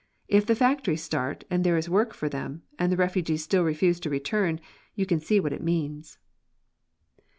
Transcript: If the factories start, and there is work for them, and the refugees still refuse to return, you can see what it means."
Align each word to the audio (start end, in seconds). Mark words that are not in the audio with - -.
If 0.27 0.47
the 0.47 0.55
factories 0.55 1.03
start, 1.03 1.43
and 1.51 1.63
there 1.63 1.77
is 1.77 1.87
work 1.87 2.15
for 2.15 2.27
them, 2.27 2.63
and 2.79 2.91
the 2.91 2.97
refugees 2.97 3.43
still 3.43 3.63
refuse 3.63 3.99
to 3.99 4.09
return, 4.09 4.59
you 4.95 5.05
can 5.05 5.19
see 5.19 5.39
what 5.39 5.53
it 5.53 5.61
means." 5.61 6.17